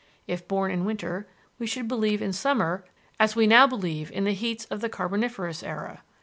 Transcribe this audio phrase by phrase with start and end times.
[0.25, 1.27] If born in winter,
[1.59, 2.83] we should believe in summer
[3.19, 6.01] as we now believe in the heats of the Carboniferous era.